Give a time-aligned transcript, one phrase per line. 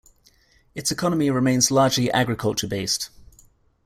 [0.73, 3.11] Its economy remains largely agriculture-based.